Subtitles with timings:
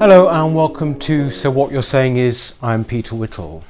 [0.00, 3.64] Hello and welcome to So What You're Saying Is, I'm Peter Whittle.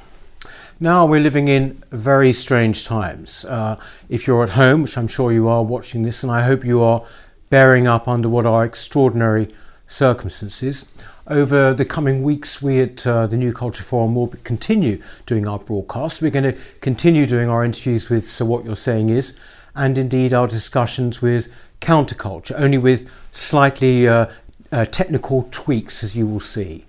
[0.79, 3.43] Now we're living in very strange times.
[3.43, 3.77] Uh,
[4.07, 6.81] if you're at home, which I'm sure you are watching this, and I hope you
[6.81, 7.03] are
[7.49, 9.53] bearing up under what are extraordinary
[9.87, 10.89] circumstances,
[11.27, 15.59] over the coming weeks, we at uh, the New Culture Forum will continue doing our
[15.59, 16.21] broadcasts.
[16.21, 19.33] We're going to continue doing our interviews with So What You're Saying Is,
[19.75, 24.27] and indeed our discussions with counterculture, only with slightly uh,
[24.71, 26.85] uh, technical tweaks, as you will see.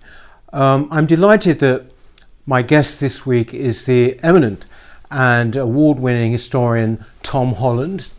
[0.52, 1.86] Um, I'm delighted that
[2.46, 4.66] my guest this week is the eminent
[5.10, 8.10] and award winning historian Tom Holland.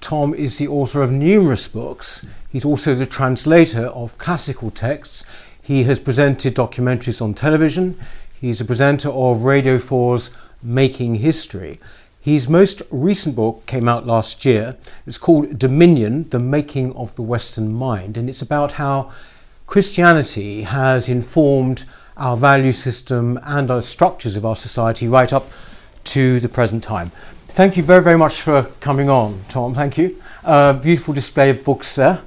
[0.00, 2.24] Tom is the author of numerous books.
[2.50, 5.24] He's also the translator of classical texts.
[5.60, 7.98] He has presented documentaries on television.
[8.40, 10.30] He's a presenter of Radio 4's
[10.62, 11.78] Making History.
[12.28, 14.76] His most recent book came out last year.
[15.06, 19.10] It's called Dominion The Making of the Western Mind, and it's about how
[19.66, 21.84] Christianity has informed
[22.18, 25.46] our value system and our structures of our society right up
[26.04, 27.08] to the present time.
[27.46, 29.72] Thank you very, very much for coming on, Tom.
[29.72, 30.22] Thank you.
[30.44, 32.20] Uh, beautiful display of books there.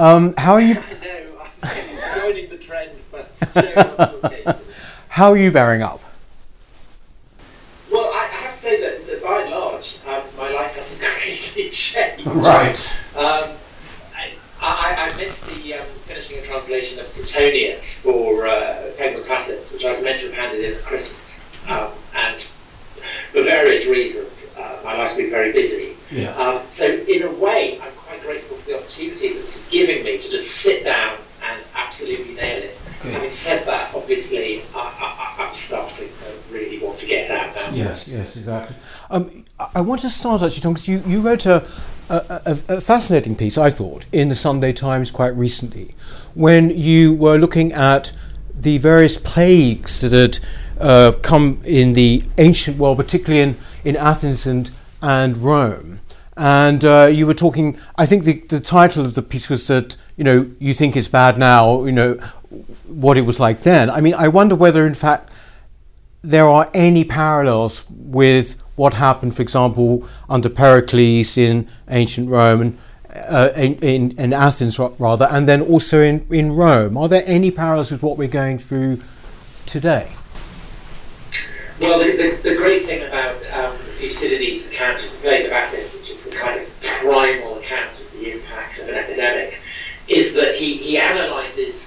[0.00, 0.74] Um, how are you?
[1.04, 4.60] no, I'm joining the trend, but
[5.10, 6.00] how are you bearing up?
[12.24, 12.96] Right.
[13.16, 13.50] Um,
[14.16, 19.24] I, I, I meant to be um, finishing a translation of Suetonius for uh, Penguin
[19.24, 21.42] Classics, which I was meant to have handed in at Christmas.
[21.68, 22.40] Um, and
[23.32, 25.96] for various reasons, uh, my life's been very busy.
[26.10, 26.34] Yeah.
[26.36, 30.04] Um, so, in a way, I'm quite grateful for the opportunity that this is giving
[30.04, 32.78] me to just sit down and absolutely nail it.
[33.12, 37.70] Having said that, obviously, I, am starting to really want to get out now.
[37.70, 38.76] Yes, yes, exactly.
[39.10, 39.44] Um,
[39.74, 41.64] I want to start actually, Tom, because you, you wrote a,
[42.08, 45.94] a, a, a, fascinating piece, I thought, in the Sunday Times quite recently,
[46.34, 48.12] when you were looking at
[48.54, 50.38] the various plagues that had
[50.80, 54.70] uh, come in the ancient world, particularly in, in Athens and,
[55.02, 56.00] and Rome.
[56.36, 59.96] And uh, you were talking, I think the, the title of the piece was that,
[60.16, 62.18] you know, you think it's bad now, you know,
[62.86, 63.90] what it was like then.
[63.90, 65.30] I mean, I wonder whether, in fact,
[66.22, 72.78] there are any parallels with what happened, for example, under Pericles in ancient Rome and
[73.14, 76.96] uh, in, in, in, Athens rather, and then also in, in Rome.
[76.96, 79.00] Are there any parallels with what we're going through
[79.66, 80.10] today?
[81.80, 85.94] Well, the, the, the great thing about um, Thucydides' account of the plague of Athens,
[85.94, 89.60] which is the kind of primal account of the impact of an epidemic,
[90.08, 91.83] is that he, he analyses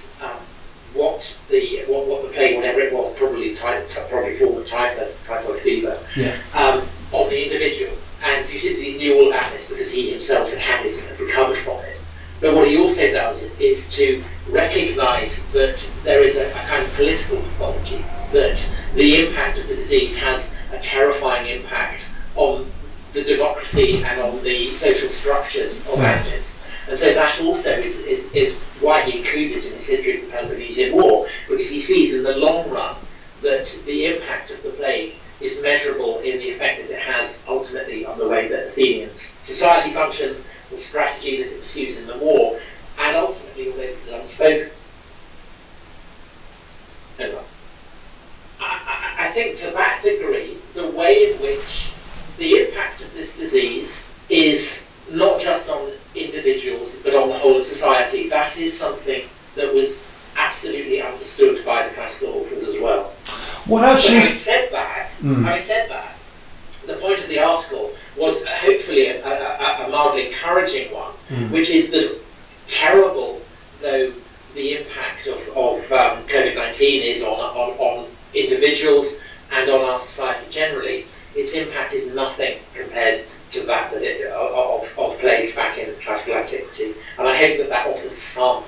[0.94, 5.24] what the what, what the plague, whatever it was, probably type, probably form of typhus,
[5.24, 6.36] typhoid fever, yeah.
[6.54, 6.82] um,
[7.12, 7.96] on the individual.
[8.22, 11.58] And Thucydides knew all about this because he himself had had it and had recovered
[11.58, 12.02] from it.
[12.40, 16.92] But what he also does is to recognise that there is a, a kind of
[16.94, 22.02] political pathology, that the impact of the disease has a terrifying impact
[22.36, 22.70] on
[23.12, 26.57] the democracy and on the social structures of Athens.
[26.88, 30.94] And so that also is, is, is he included in his history of the Peloponnesian
[30.94, 32.96] War, because he sees in the long run
[33.42, 38.06] that the impact of the plague is measurable in the effect that it has ultimately
[38.06, 42.58] on the way that Athenians society functions, the strategy that it pursues in the war,
[42.98, 44.70] and ultimately, although this is unspoken,
[48.60, 51.92] I, I think to that degree, the way in which
[52.38, 57.64] the impact of this disease is not just on individuals, but on the whole of
[57.64, 59.22] society, that is something
[59.54, 60.04] that was
[60.36, 63.04] absolutely understood by the classical authors as well.
[63.66, 64.08] What else?
[64.08, 65.42] Having said that, mm.
[65.44, 66.14] having said that,
[66.86, 71.50] the point of the article was hopefully a, a, a mildly encouraging one, mm.
[71.50, 72.18] which is that
[72.66, 73.40] terrible
[73.80, 74.12] though
[74.54, 79.20] the impact of, of um, COVID-19 is on, on, on individuals
[79.52, 83.20] and on our society generally, its impact is nothing compared
[83.52, 86.94] to that, that it, of, of plagues back in classical antiquity.
[87.18, 88.64] And I hope that that offers some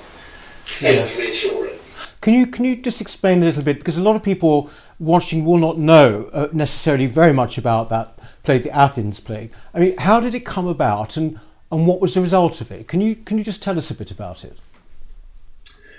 [0.64, 1.18] faint yes.
[1.18, 1.98] reassurance.
[2.20, 5.44] Can you can you just explain a little bit because a lot of people watching
[5.44, 9.52] will not know uh, necessarily very much about that plague, the Athens plague.
[9.72, 11.38] I mean, how did it come about, and
[11.70, 12.88] and what was the result of it?
[12.88, 14.58] Can you can you just tell us a bit about it?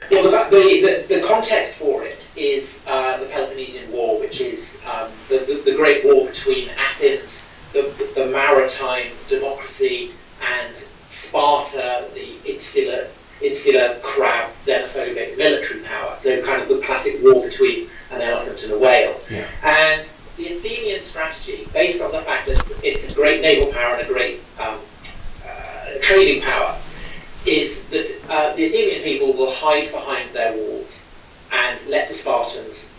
[0.09, 4.83] Well, the, the, the, the context for it is uh, the Peloponnesian War, which is
[4.91, 7.83] um, the, the, the, great war between Athens, the,
[8.15, 10.11] the maritime democracy,
[10.41, 10.75] and
[11.07, 13.07] Sparta, the insular,
[13.41, 16.15] insular crab, xenophobic military power.
[16.19, 19.19] So, kind of the classic war between an elephant and a whale.
[19.29, 19.47] Yeah.
[19.63, 20.07] And
[20.37, 24.07] the Athenian strategy, based on the fact that it's, it's a great naval power and
[24.07, 24.79] a great um,
[25.45, 26.77] uh, trading power,
[27.45, 31.07] is that uh, the Athenian people will hide behind their walls
[31.51, 32.93] and let the Spartans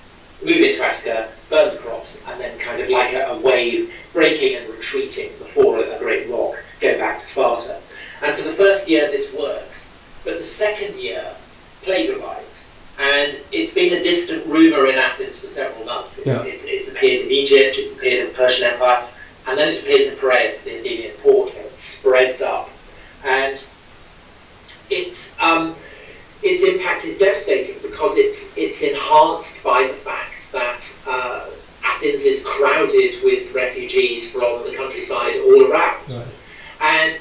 [0.44, 4.56] move into Attica, burn the crops, and then kind of like a, a wave breaking
[4.56, 7.81] and retreating before a, a great rock, go back to Sparta.
[8.23, 9.93] And for the first year, this works.
[10.25, 11.25] But the second year,
[11.83, 12.69] plague arrives.
[12.99, 16.21] And it's been a distant rumour in Athens for several months.
[16.25, 16.43] Yeah.
[16.43, 18.01] It's, it's appeared in Egypt, it's
[19.47, 22.71] and then it appears in Piraeus, the Athenian port, and it spreads up.
[23.25, 23.59] And
[24.91, 25.75] it's, um,
[26.43, 31.51] its impact is devastating because it's, it's enhanced by the fact that uh,
[31.85, 35.99] Athens is crowded with refugees from the countryside all around.
[36.09, 36.27] Right.
[36.81, 37.21] And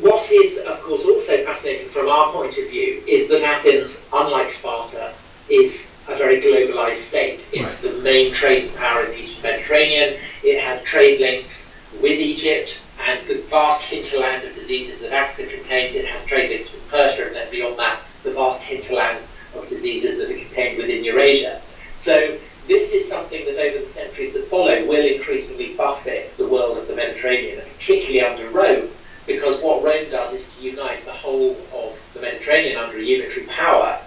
[0.00, 4.50] what is, of course, also fascinating from our point of view is that Athens, unlike
[4.50, 5.12] Sparta,
[5.48, 7.46] is a very globalized state.
[7.52, 7.94] It's right.
[7.94, 10.18] the main trading power in the Eastern Mediterranean.
[10.42, 15.96] It has trade links with Egypt and the vast hinterland of diseases that Africa contains.
[15.96, 19.18] It has trade links with Persia, and then beyond that, the vast hinterland
[19.56, 21.60] of diseases that are contained within Eurasia.
[21.98, 22.38] So
[22.68, 26.86] this is something that over the centuries that follow will increasingly buffet the world of
[26.86, 28.88] the Mediterranean, and particularly under Rome,
[29.26, 33.46] because what Rome does is to unite the whole of the Mediterranean under a unitary
[33.46, 33.98] power,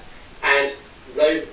[0.43, 0.71] and
[1.13, 1.43] Rome,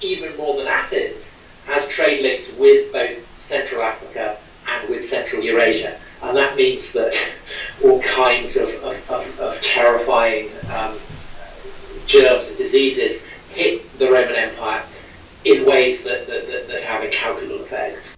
[0.00, 4.38] even more than Athens, has trade links with both Central Africa
[4.68, 5.98] and with Central Eurasia.
[6.22, 7.14] And that means that
[7.82, 10.96] all kinds of, of, of, of terrifying um,
[12.06, 14.82] germs and diseases hit the Roman Empire
[15.44, 18.16] in ways that, that, that, that have incalculable effects.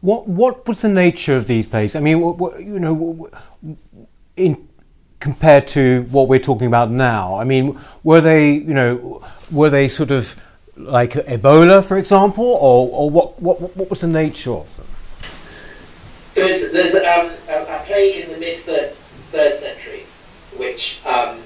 [0.00, 1.96] What what was the nature of these plagues?
[1.96, 3.28] I mean, what, what, you know,
[4.36, 4.68] in
[5.18, 7.36] compared to what we're talking about now.
[7.36, 10.36] I mean, were they you know were they sort of
[10.76, 14.86] like Ebola, for example, or, or what, what what was the nature of them?
[16.38, 20.04] There's there's um, a, a, plague in the mid third, century,
[20.56, 21.40] which um,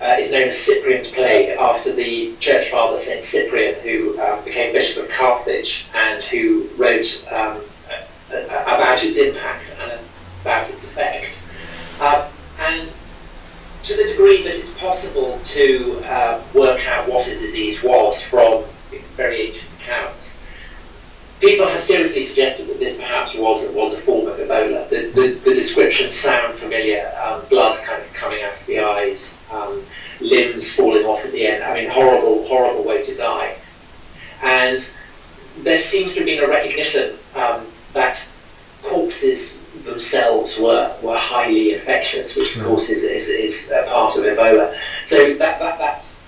[0.00, 4.72] uh, is known as Cyprian's plague after the church father Saint Cyprian, who um, became
[4.72, 7.60] bishop of Carthage and who wrote um,
[8.30, 10.00] about its impact and
[10.40, 11.28] about its effect.
[12.00, 12.28] Uh,
[12.60, 12.92] and
[13.82, 18.64] to the degree that it's possible to uh, work out what a disease was from
[19.16, 20.38] very ancient accounts,
[21.40, 24.88] people have seriously suggested that this perhaps was was a form of Ebola.
[24.88, 29.38] The, the, the descriptions sound familiar: um, blood kind of coming out of the eyes,
[29.52, 29.82] um,
[30.20, 31.62] limbs falling off at the end.
[31.62, 33.56] I mean, horrible, horrible way to die.
[34.42, 34.86] And
[35.58, 38.26] there seems to have been a recognition um, that
[38.82, 44.24] corpses themselves were, were highly infectious, which of course is, is, is a part of
[44.24, 44.76] Ebola.
[45.04, 46.18] So that, that that's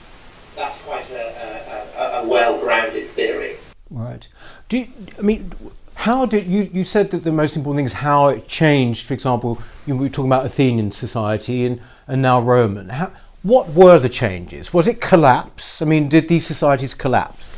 [0.54, 3.56] that's quite a, a, a well-grounded theory.
[3.90, 4.28] Right.
[4.68, 4.88] Do you,
[5.18, 5.52] I mean?
[6.00, 9.14] How did you, you said that the most important thing is how it changed, for
[9.14, 12.90] example, you we were talking about Athenian society and, and now Roman.
[12.90, 13.12] How,
[13.42, 14.74] what were the changes?
[14.74, 15.80] Was it collapse?
[15.80, 17.56] I mean, did these societies collapse?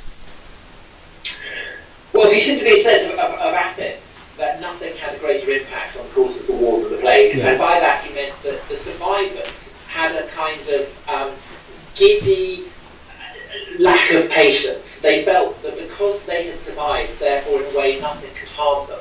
[2.13, 6.13] Well, Thucydides says of, of, of, Athens that nothing had a greater impact on the
[6.13, 7.49] course of the war than the plague, yeah.
[7.49, 11.33] and by that he meant that the survivors had a kind of um,
[11.95, 12.68] giddy
[13.79, 15.01] lack of patience.
[15.01, 18.99] They felt that because they had survived, therefore, in a way, nothing could harm them.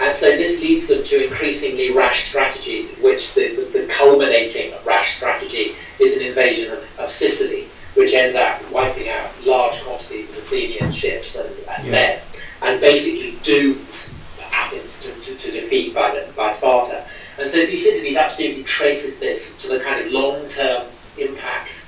[0.00, 5.16] And so this leads them to increasingly rash strategies, which the, the, the culminating rash
[5.16, 10.38] strategy is an invasion of, of, Sicily, which ends up wiping out large quantities of
[10.38, 11.90] Athenian ships and, and yeah.
[11.90, 12.20] men,
[12.62, 14.14] and basically dooms
[14.52, 17.06] Athens to, to, to defeat by, the, by Sparta.
[17.38, 20.86] And so Thucydides absolutely traces this to the kind of long-term
[21.18, 21.85] impact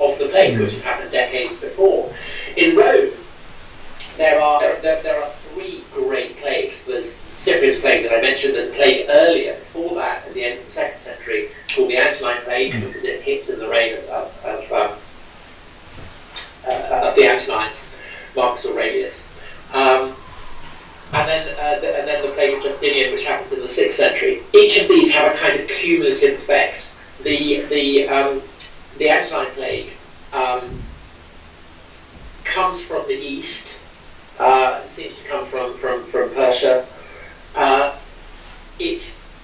[0.00, 2.12] of the plague, which had happened decades before.
[2.56, 3.10] In Rome,
[4.16, 6.84] there are there, there are three great plagues.
[6.84, 8.54] There's Cyprian's plague that I mentioned.
[8.54, 11.98] There's a plague earlier, before that, at the end of the second century, called the
[11.98, 12.86] Antonine plague, mm.
[12.86, 14.98] because it hits in the reign of, of, of, um,
[16.66, 17.88] uh, of the Antonines,
[18.36, 19.28] Marcus Aurelius.
[19.72, 20.14] Um,
[21.12, 23.98] and then, uh, the, and then the plague of Justinian, which happens in the sixth
[23.98, 24.42] century.
[24.54, 26.88] Each of these have a kind of cumulative effect.
[27.22, 28.42] The the um,
[28.98, 29.90] the Antonine plague
[30.32, 30.60] um,
[32.70, 33.80] comes from the east.
[34.38, 36.86] Uh, seems to come from from from Persia.
[37.56, 37.96] Uh,
[38.78, 39.02] it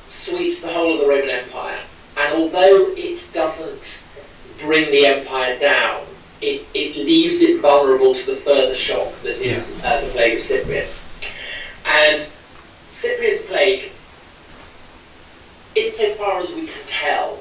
[0.09, 1.79] sweeps the whole of the Roman Empire,
[2.17, 4.05] and although it doesn't
[4.61, 6.03] bring the empire down,
[6.41, 9.91] it, it leaves it vulnerable to the further shock that is yeah.
[9.91, 10.87] uh, the plague of Cyprian.
[11.85, 12.27] And
[12.89, 13.91] Cyprian's plague,
[15.75, 17.41] insofar as we can tell,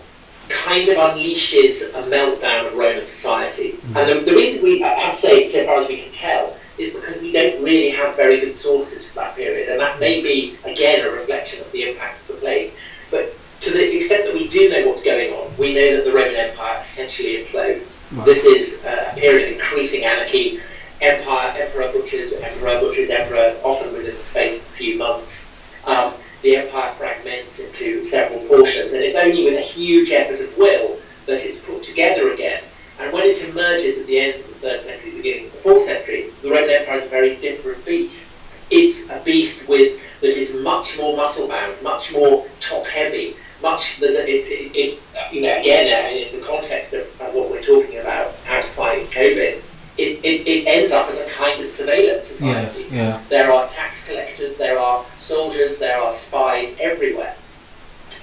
[0.50, 3.74] kind of unleashes a meltdown of Roman society.
[3.74, 3.98] Mm-hmm.
[3.98, 7.22] And the, the, reason we have to say, insofar as we can tell, is because
[7.22, 11.06] we don't really have very good sources for that period, and that may be again
[11.06, 12.72] a reflection of the impact of the plague.
[13.12, 16.12] But to the extent that we do know what's going on, we know that the
[16.12, 18.04] Roman Empire essentially implodes.
[18.12, 18.26] Right.
[18.26, 20.60] This is a period of increasing anarchy.
[21.02, 25.54] Empire, emperor butchers, emperor butchers, emperor, often within the space of a few months.
[25.86, 26.14] Um,
[26.46, 30.96] the empire fragments into several portions, and it's only with a huge effort of will
[31.26, 32.62] that it's put together again.
[33.00, 35.82] And when it emerges at the end of the third century, beginning of the fourth
[35.82, 38.32] century, the Roman Empire is a very different beast.
[38.70, 44.00] It's a beast with that is much more muscle bound, much more top heavy, much
[44.00, 47.64] there's a, it's, it's you know again uh, in the context of, of, what we're
[47.64, 49.64] talking about how to fight COVID.
[49.98, 52.86] It, it, it ends up as a kind of surveillance society.
[52.92, 53.22] Yeah, yeah.
[53.30, 57.36] There are tax collectors, there are soldiers, there are spies everywhere.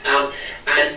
[0.06, 0.32] Um,
[0.66, 0.96] and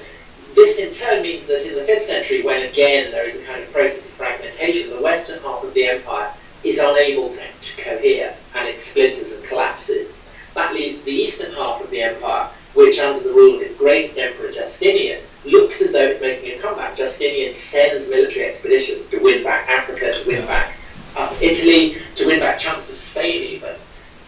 [0.55, 3.61] this in turn means that in the 5th century, when again there is a kind
[3.61, 6.31] of process of fragmentation, the western half of the empire
[6.63, 10.17] is unable to, to cohere and it splinters and collapses.
[10.53, 14.17] That leaves the eastern half of the empire, which under the rule of its greatest
[14.17, 16.95] emperor Justinian, looks as though it's making a comeback.
[16.95, 20.77] Justinian sends military expeditions to win back Africa, to win back
[21.17, 23.75] uh, Italy, to win back chunks of Spain even.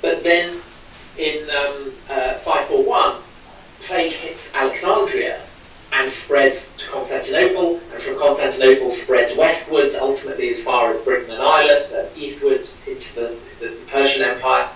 [0.02, 0.60] But then
[1.18, 3.16] in um, uh, 541,
[3.82, 5.42] plague hits Alexandria
[5.94, 11.42] and spreads to Constantinople, and from Constantinople spreads westwards, ultimately as far as Britain and
[11.42, 14.70] Ireland, and eastwards into the, the Persian Empire.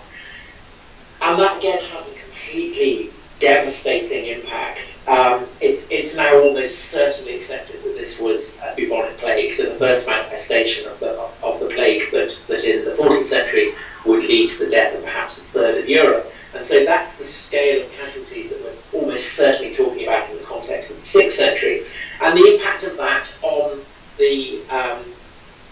[1.22, 4.80] And that again has a completely devastating impact.
[5.08, 9.76] Um, it's, it's now almost certainly accepted that this was a bubonic plague, so the
[9.76, 13.74] first manifestation of the, of, of the plague that, that in the 14th century
[14.06, 16.32] would lead to the death of perhaps a third of Europe.
[16.54, 20.44] And so that's the scale of casualties that we're almost certainly talking about in the
[20.44, 21.84] context of the 6th century.
[22.22, 23.80] And the impact of that on
[24.18, 25.04] the, um,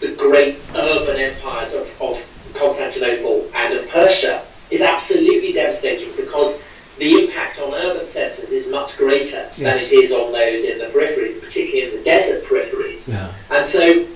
[0.00, 6.62] the great urban empires of, of Constantinople and of Persia is absolutely devastating because
[6.98, 9.58] the impact on urban centres is much greater yes.
[9.58, 13.08] than it is on those in the peripheries, particularly in the desert peripheries.
[13.08, 13.32] Yeah.
[13.50, 14.06] And so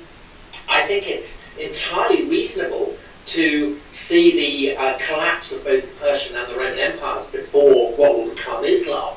[0.69, 2.95] I think it's entirely reasonable
[3.27, 8.19] to see the uh, collapse of both the Persian and the Roman empires before what
[8.19, 9.15] will become Islam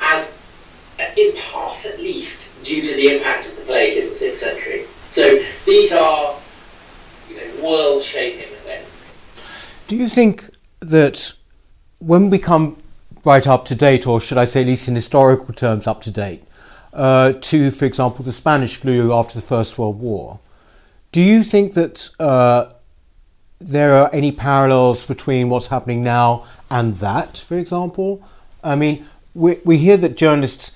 [0.00, 0.38] as,
[0.98, 4.36] uh, in part at least, due to the impact of the plague in the 6th
[4.36, 4.86] century.
[5.10, 6.36] So these are
[7.28, 9.16] you know, world shaping events.
[9.88, 10.50] Do you think
[10.80, 11.32] that
[11.98, 12.76] when we come
[13.24, 16.10] right up to date, or should I say, at least in historical terms, up to
[16.10, 16.42] date,
[16.92, 20.40] uh, to, for example, the Spanish flu after the First World War,
[21.12, 22.72] do you think that uh,
[23.58, 28.22] there are any parallels between what's happening now and that, for example?
[28.62, 30.72] I mean, we, we hear that journalists,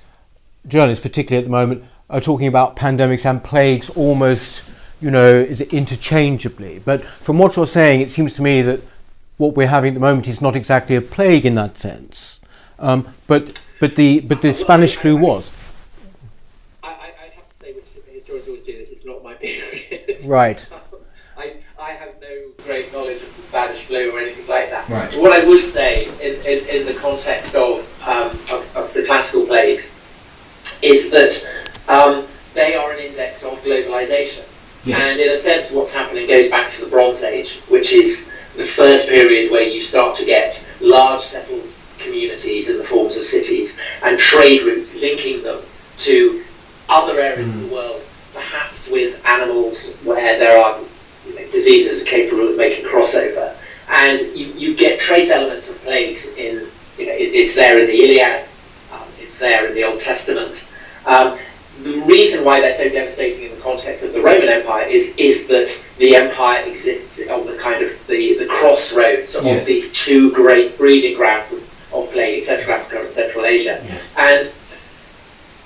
[0.67, 4.64] journalists particularly at the moment, are talking about pandemics and plagues almost,
[5.00, 6.80] you know, is it interchangeably.
[6.84, 8.80] But from what you're saying, it seems to me that
[9.37, 12.40] what we're having at the moment is not exactly a plague in that sense.
[12.78, 15.50] Um, but but the but the Spanish flu was.
[16.82, 16.92] I, I,
[17.34, 18.90] have to say, which historians always do this.
[18.90, 20.20] It's not my period.
[20.25, 20.66] Right.
[21.37, 24.88] I, I have no great knowledge of the Spanish flu or anything like that.
[24.88, 25.14] Right.
[25.20, 29.44] What I would say, in, in, in the context of, um, of, of the classical
[29.46, 30.00] plagues,
[30.80, 31.46] is that
[31.88, 34.45] um, they are an index of globalization.
[34.85, 35.00] Yes.
[35.00, 38.67] And in a sense, what's happening goes back to the Bronze Age, which is the
[38.67, 43.79] first period where you start to get large settled communities in the forms of cities
[44.03, 45.61] and trade routes linking them
[45.99, 46.45] to
[46.88, 47.55] other areas mm.
[47.55, 48.03] of the world,
[48.35, 50.79] perhaps with animals where there are
[51.26, 53.57] you know, diseases are capable of making crossover.
[53.88, 56.67] And you, you get trace elements of plagues in,
[56.99, 58.47] you know, it, it's there in the Iliad,
[58.93, 60.69] um, it's there in the Old Testament.
[61.07, 61.38] Um,
[61.83, 65.47] the reason why they're so devastating in the context of the Roman Empire is is
[65.49, 69.61] that the empire exists on the kind of the, the crossroads yes.
[69.61, 71.59] of these two great breeding grounds of,
[71.93, 73.83] of plague, Central Africa and Central Asia.
[73.85, 74.02] Yes.
[74.16, 74.52] And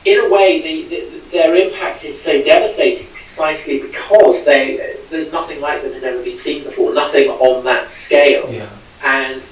[0.05, 5.61] in a way, the, the, their impact is so devastating precisely because they there's nothing
[5.61, 8.51] like them has ever been seen before, nothing on that scale.
[8.51, 8.69] Yeah.
[9.05, 9.43] And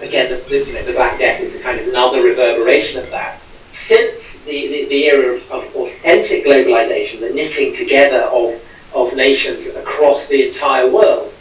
[0.00, 3.10] again, the, the, you know, the Black Death is a kind of another reverberation of
[3.10, 8.62] that since the, the, the era of, of, authentic globalization, the knitting together of,
[8.94, 11.32] of nations across the entire world,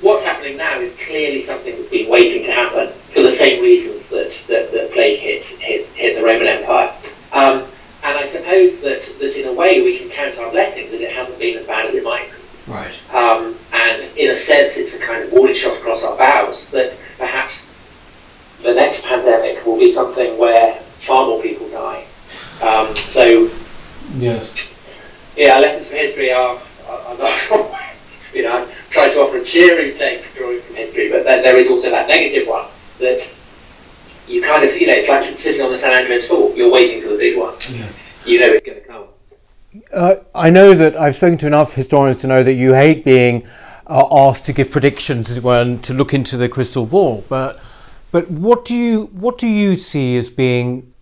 [0.00, 4.08] what's happening now is clearly something that's been waiting to happen for the same reasons
[4.08, 6.92] that, that, that plague hit, hit, hit the Roman Empire.
[7.32, 7.64] Um,
[8.02, 11.12] and I suppose that, that in a way we can count our blessings that it
[11.12, 12.72] hasn't been as bad as it might be.
[12.72, 12.94] Right.
[13.14, 16.96] Um, and in a sense, it's a kind of warning shot across our bows that
[17.18, 17.74] perhaps
[18.62, 22.04] the next pandemic will be something where far more people die.
[22.62, 23.50] Um, so,
[24.16, 24.78] yes,
[25.36, 27.80] yeah, lessons from history are, are, are not,
[28.32, 31.56] you know, I'm trying to offer a cheering take drawing from history, but then there
[31.56, 32.66] is also that negative one
[32.98, 33.28] that
[34.26, 36.54] you kind of, you know, it's like sitting on the San Andreas Fault.
[36.54, 37.54] You're waiting for the big one.
[37.70, 37.88] Yeah.
[38.26, 39.04] You know it's going to come.
[39.92, 43.46] uh, I know that I've spoken to enough historians to know that you hate being
[43.86, 47.24] uh, asked to give predictions, as it were, and to look into the crystal ball.
[47.28, 47.58] But
[48.12, 50.92] but what do you what do you see as being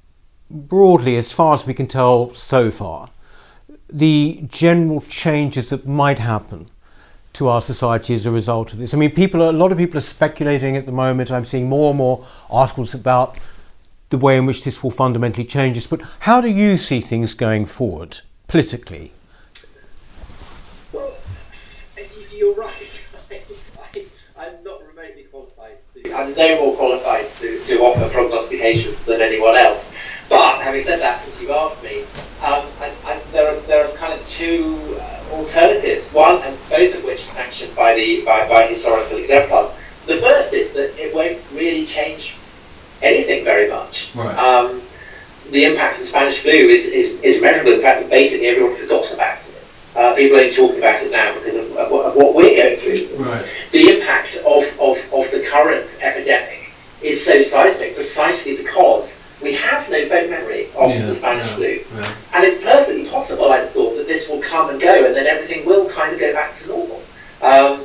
[0.50, 3.10] broadly, as far as we can tell so far,
[3.88, 6.68] the general changes that might happen
[7.32, 8.94] to our society as a result of this?
[8.94, 11.30] I mean, people, a lot of people are speculating at the moment.
[11.30, 13.38] I'm seeing more and more articles about
[14.12, 15.88] the way in which this will fundamentally change us.
[15.88, 19.10] But how do you see things going forward politically?
[20.92, 21.16] Well,
[22.32, 23.04] you're right.
[24.38, 26.14] I, am not remotely qualified to.
[26.14, 29.92] I'm no more qualified to, to offer prognostications than anyone else.
[30.28, 32.02] But having said that, since you've asked me,
[32.42, 36.06] um, I, I, there are there are kind of two uh, alternatives.
[36.12, 39.70] One, and both of which are sanctioned by the by, by historical exemplars.
[40.04, 42.34] The first is that it won't really change
[43.62, 44.10] very much.
[44.14, 44.36] Right.
[44.36, 44.82] Um,
[45.50, 47.72] the impact of the Spanish flu is, is, is measurable.
[47.72, 49.48] In fact, basically everyone forgot about it.
[49.94, 52.78] Uh, people are only talking about it now because of, of, of what we're going
[52.78, 53.08] through.
[53.22, 53.46] Right.
[53.72, 59.90] The impact of, of, of the current epidemic is so seismic precisely because we have
[59.90, 61.84] no vague memory of yeah, the Spanish yeah, flu.
[61.94, 62.14] Yeah.
[62.32, 65.66] And it's perfectly possible, I thought, that this will come and go and then everything
[65.66, 67.02] will kind of go back to normal.
[67.42, 67.84] Um,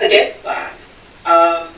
[0.00, 0.72] against that,
[1.26, 1.68] um,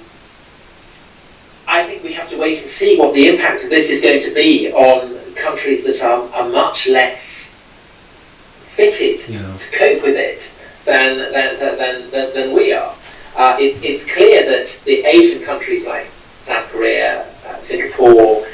[1.71, 4.21] I think we have to wait and see what the impact of this is going
[4.23, 7.55] to be on countries that are, are much less
[8.67, 10.51] fitted to cope with it
[10.85, 12.93] than, than, than, than, than we are.
[13.37, 16.09] Uh, it, it's clear that the Asian countries like
[16.41, 18.45] South Korea, uh, Singapore,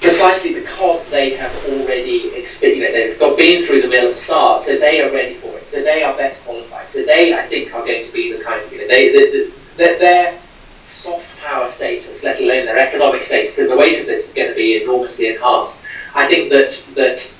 [0.00, 4.16] precisely because they have already experienced, you know, they've got been through the mill of
[4.16, 5.68] SARS, so they are ready for it.
[5.68, 6.88] So they are best qualified.
[6.88, 9.52] So they, I think, are going to be the kind of, you know, they, the,
[9.76, 10.40] the, their
[10.86, 14.48] soft power status, let alone their economic status, in the wake of this is going
[14.48, 15.82] to be enormously enhanced.
[16.14, 17.30] I think that that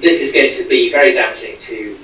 [0.00, 1.98] this is going to be very damaging to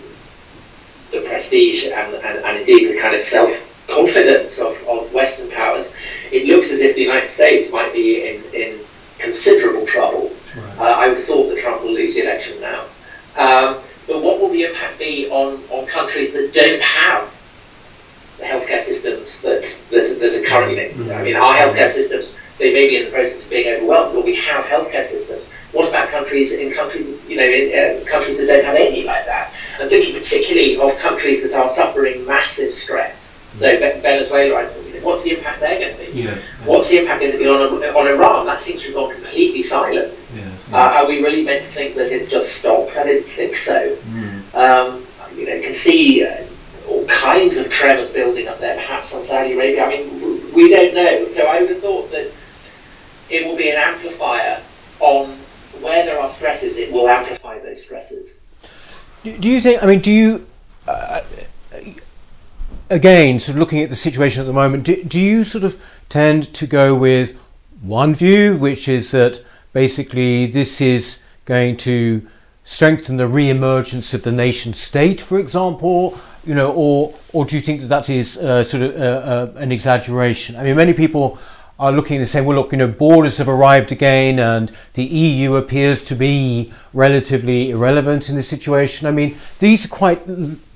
[1.12, 3.50] the prestige and, and, and indeed the kind of self
[3.88, 5.94] confidence of, of Western powers.
[6.32, 8.80] It looks as if the United States might be in, in
[9.18, 10.32] considerable trouble.
[10.56, 10.78] Right.
[10.78, 12.80] Uh, I would have thought that Trump will lose the election now.
[13.36, 17.31] Um, but what will the impact be on, on countries that don't have
[19.02, 21.10] systems that, that, that are currently, mm-hmm.
[21.10, 24.24] I mean, our healthcare systems, they may be in the process of being overwhelmed, but
[24.24, 25.44] we have healthcare systems.
[25.72, 29.24] What about countries in countries, you know, in uh, countries that don't have any like
[29.26, 29.52] that?
[29.80, 33.38] I'm thinking particularly of countries that are suffering massive stress.
[33.58, 34.00] So mm-hmm.
[34.00, 34.66] Venezuela, I
[35.02, 36.22] what's the impact they're going to be?
[36.22, 38.46] Yes, What's the impact going to be on, on Iran?
[38.46, 40.14] That seems to have gone completely silent.
[40.34, 42.96] Yes, uh, are we really meant to think that it's just stopped?
[42.96, 43.96] I didn't think so.
[43.96, 44.54] Mm.
[44.54, 46.44] Um, you know, you can see uh,
[46.92, 49.84] all kinds of tremors building up there, perhaps on Saudi Arabia.
[49.84, 51.26] I mean, we don't know.
[51.26, 52.30] So I would have thought that
[53.30, 54.60] it will be an amplifier
[55.00, 55.30] on
[55.80, 56.76] where there are stresses.
[56.76, 58.38] It will amplify those stresses.
[59.24, 59.82] Do, you think?
[59.82, 60.46] I mean, do you?
[60.86, 61.20] Uh,
[62.90, 65.82] again, sort of looking at the situation at the moment, do, do you sort of
[66.08, 67.40] tend to go with
[67.80, 69.40] one view, which is that
[69.72, 72.26] basically this is going to
[72.64, 77.62] strengthen the re-emergence of the nation state, for example, you know, or or do you
[77.62, 80.56] think that that is uh, sort of uh, uh, an exaggeration?
[80.56, 81.38] I mean, many people
[81.78, 85.56] are looking and saying, well, look, you know, borders have arrived again, and the EU
[85.56, 89.06] appears to be relatively irrelevant in this situation.
[89.06, 90.24] I mean, these are quite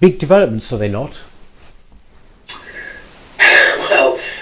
[0.00, 1.20] big developments, are they not?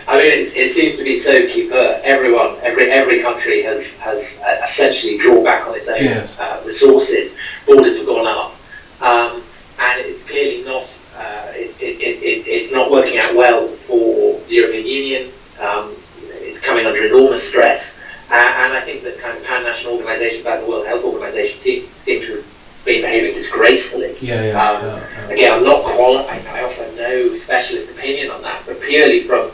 [0.07, 2.01] I mean, it, it seems to be so keeper.
[2.03, 6.27] Everyone, every every country has has essentially drawn back on its own yeah.
[6.39, 7.39] uh, resources.
[7.67, 8.53] Borders have gone up,
[9.01, 9.43] um,
[9.79, 10.87] and it's clearly not.
[11.17, 15.31] Uh, it, it, it, it's not working out well for the European Union.
[15.61, 15.95] Um,
[16.43, 20.61] it's coming under enormous stress, uh, and I think that kind of pan-national organisations like
[20.61, 22.47] the World Health Organization seem seem to have
[22.85, 24.17] been behaving disgracefully.
[24.21, 25.35] Yeah, yeah, um, yeah, yeah.
[25.35, 26.45] Again, I'm not qualified.
[26.47, 29.51] I offer no specialist opinion on that, but purely from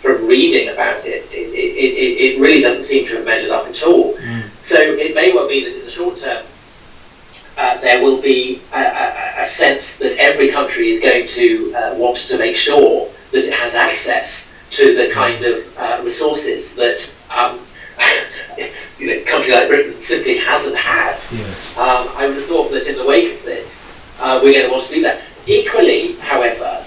[0.00, 3.82] from reading about it, it, it, it, really doesn't seem to have measured up at
[3.82, 4.14] all.
[4.14, 4.44] Mm.
[4.62, 6.44] So it may well be that in the short term,
[7.58, 12.38] uh, there will be a, sense that every country is going to uh, want to
[12.38, 17.58] make sure that it has access to the kind of uh, resources that um,
[18.98, 21.16] you know, a country like Britain simply hasn't had.
[21.76, 23.82] Um, I would have thought that in the wake of this,
[24.20, 25.22] uh, we're going to want to do that.
[25.46, 26.84] Equally, however,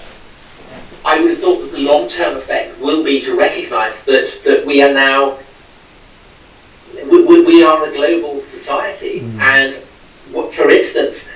[1.04, 4.82] I would have thought that the long-term effect will be to recognise that that we
[4.82, 5.38] are now
[7.10, 9.38] we, we are a global society, mm.
[9.40, 9.74] and
[10.52, 11.30] for instance,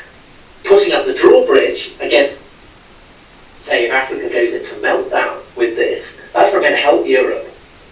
[0.64, 2.44] putting up the drawbridge against,
[3.62, 7.46] say, if Africa goes into meltdown with this, that's not going to help Europe.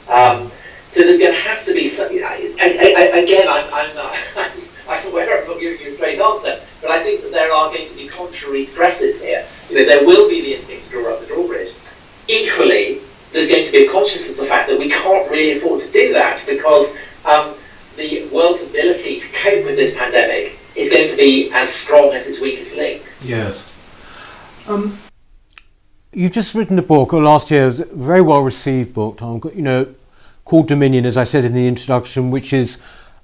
[0.09, 0.51] Um,
[0.91, 2.13] so there's going to have to be some.
[2.13, 4.51] You know, I, I, I, again, I'm, I'm, uh, I'm
[4.89, 7.89] aware of not giving you a straight answer, But I think that there are going
[7.89, 9.45] to be contrary stresses here.
[9.69, 11.73] You know, there will be the instinct to draw up the drawbridge.
[12.29, 13.01] Equally,
[13.33, 15.93] there's going to be a consciousness of the fact that we can't really afford to
[15.93, 16.95] do that because
[17.25, 17.55] um,
[17.97, 22.27] the world's ability to cope with this pandemic is going to be as strong as
[22.29, 23.03] its weakest link.
[23.23, 23.71] Yes.
[24.69, 24.99] Um,
[26.13, 29.63] you've just written a book, or last year, a very well received book, Tom, you
[29.63, 29.95] know,
[30.45, 32.79] called Dominion, as I said in the introduction, which is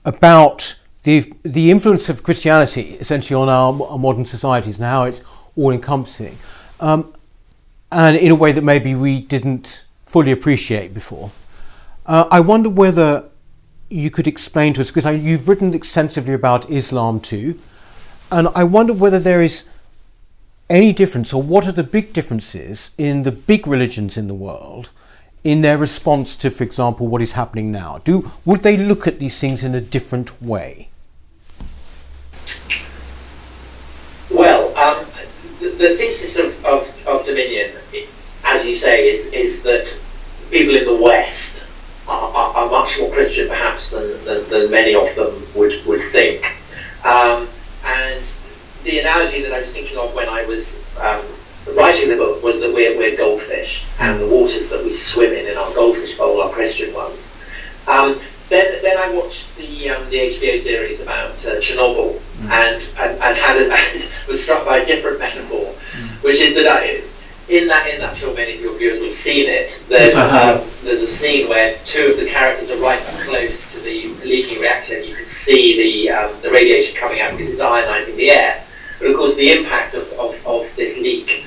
[0.05, 5.23] about the the influence of Christianity essentially on our, modern societies and how it's
[5.57, 6.39] all encompassing,
[6.81, 7.13] um,
[7.91, 11.31] and in a way that maybe we didn't fully appreciate before.
[12.07, 13.25] Uh, I wonder whether
[13.89, 17.59] you could explain to us because you've written extensively about Islam too,
[18.31, 19.65] and I wonder whether there is
[20.71, 24.91] any difference or what are the big differences in the big religions in the world
[25.45, 27.99] in their response to, for example, what is happening now?
[28.05, 30.89] Do would they look at these things in a different way?
[34.31, 35.07] Well, um,
[35.61, 37.71] the, the, thesis of, of, of Dominion,
[38.45, 39.95] as you say, is is that
[40.51, 41.63] people in the West
[42.09, 46.03] are, are, are much more Christian, perhaps, than, than, than, many of them would would
[46.03, 46.57] think.
[47.05, 47.49] Um,
[47.85, 48.25] and
[48.85, 51.25] the analogy that I was thinking of when I was um,
[51.75, 55.47] writing the book was that we're, we're goldfish, and the waters that we swim in
[55.47, 57.37] in our goldfish bowl are Christian ones.
[57.87, 62.51] Um, then, then I watched the um, the HBO series about uh, Chernobyl, mm.
[62.51, 63.69] and, and, and had a,
[64.29, 66.23] was struck by a different metaphor, mm.
[66.23, 67.03] which is that I,
[67.49, 69.83] in that in that film, many of your viewers will have seen it.
[69.89, 73.81] There's um, there's a scene where two of the characters are right up close to
[73.81, 77.61] the leaking reactor, and you can see the um, the radiation coming out because it's
[77.61, 78.65] ionizing the air.
[78.99, 81.45] But of course, the impact of, of, of this leak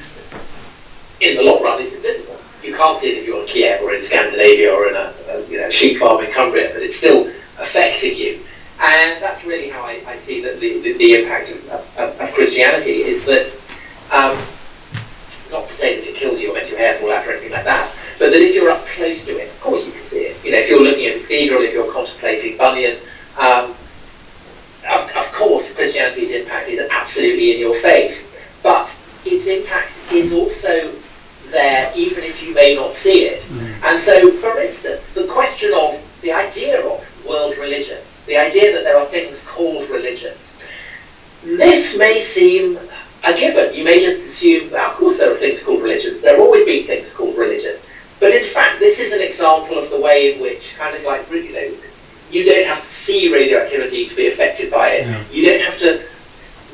[1.21, 2.37] in the long run is invisible.
[2.61, 5.47] You can't see it if you're in Kiev or in Scandinavia or in a, a
[5.47, 7.27] you know, sheep farm in Cumbria, but it's still
[7.57, 8.41] affecting you.
[8.81, 12.33] And that's really how I, I see that the, the, the impact of, of, of,
[12.33, 13.47] Christianity is that,
[14.11, 14.37] um,
[15.49, 17.51] not to say that it kills you or makes your hair fall out or anything
[17.51, 20.25] like that, but that if you're up close to it, of course you can see
[20.25, 20.43] it.
[20.43, 22.97] You know, if you're looking at a cathedral, if you're contemplating Bunyan,
[23.39, 23.71] um,
[24.89, 30.91] of, of course, Christianity's impact is absolutely in your face, but its impact is also
[31.49, 33.43] there even if you may not see it.
[33.43, 33.89] Mm.
[33.89, 38.83] And so, for instance, the question of the idea of world religions, the idea that
[38.83, 40.57] there are things called religions,
[41.43, 42.79] this may seem
[43.23, 43.73] a given.
[43.73, 46.21] You may just assume, well, of course there are things called religions.
[46.21, 47.75] There have always been things called religion.
[48.19, 51.29] But in fact, this is an example of the way in which, kind of like,
[51.29, 51.73] you know,
[52.31, 55.05] you don't have to see radioactivity to be affected by it.
[55.05, 55.23] Yeah.
[55.31, 56.03] You don't have to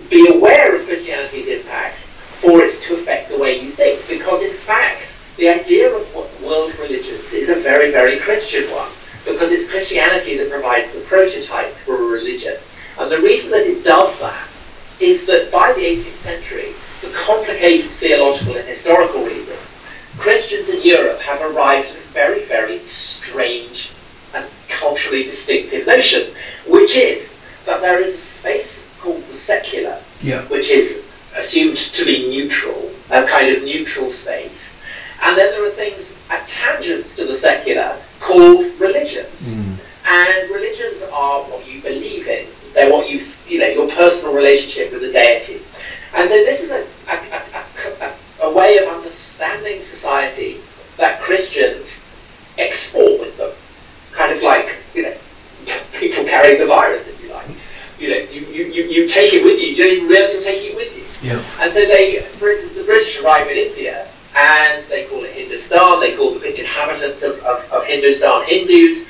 [0.09, 1.99] be aware of Christianity's impact
[2.41, 4.07] for it to affect the way you think.
[4.07, 8.89] Because in fact, the idea of world religions is a very, very Christian one.
[9.25, 12.57] Because it's Christianity that provides the prototype for a religion.
[12.99, 14.59] And the reason that it does that
[14.99, 19.75] is that by the 18th century, for complicated theological and historical reasons,
[20.17, 23.91] Christians in Europe have arrived at a very, very strange
[24.35, 26.33] and culturally distinctive notion,
[26.67, 30.43] which is that there is a space called the secular, yeah.
[30.43, 31.05] which is
[31.35, 34.79] assumed to be neutral, a kind of neutral space.
[35.23, 39.55] And then there are things at tangents to the secular called religions.
[39.55, 39.77] Mm.
[40.07, 42.47] And religions are what you believe in.
[42.73, 45.61] They're what you, you know, your personal relationship with the deity.
[46.15, 50.57] And so this is a, a, a, a way of understanding society
[50.97, 52.05] that Christians
[52.57, 53.51] export with them
[54.11, 55.13] kind of like, you know,
[55.93, 57.47] people carrying the virus, if you like.
[57.99, 59.67] You know, you, you, you, take it with you.
[59.67, 61.29] You don't even realize you're taking it with you.
[61.29, 61.43] Yeah.
[61.61, 65.99] And so they, for instance, the British arrive in India and they call it Hindustan.
[65.99, 69.09] They call the inhabitants of, of, of Hindustan Hindus.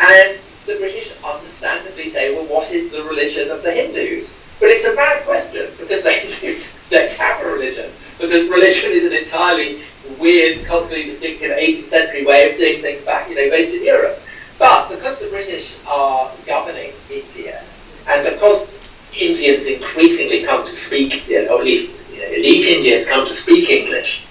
[0.00, 4.38] And the British understandably say, well, what is the religion of the Hindus?
[4.60, 7.90] But it's a bad question because the Hindus don't have a religion.
[8.18, 9.82] Because religion is an entirely
[10.18, 14.20] weird, culturally distinctive 18th century way of seeing things back, you know, based in Europe.
[14.58, 17.64] But because the British are governing India,
[18.08, 18.72] and because
[19.14, 23.68] Indians increasingly come to speak, or at least you know, elite Indians come to speak
[23.68, 24.24] English,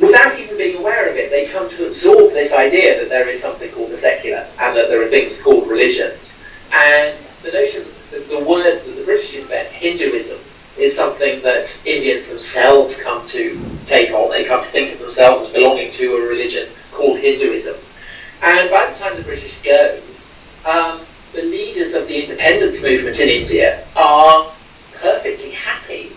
[0.00, 3.40] without even being aware of it, they come to absorb this idea that there is
[3.40, 6.42] something called the secular and that there are things called religions.
[6.72, 10.38] And the notion, the, the word that the British invent, Hinduism,
[10.76, 14.30] is something that Indians themselves come to take on.
[14.30, 17.76] They come to think of themselves as belonging to a religion called Hinduism.
[18.42, 20.00] And by the time the British go,
[20.66, 21.00] um,
[21.32, 24.52] the leaders of the independence movement in India are
[24.92, 26.12] perfectly happy.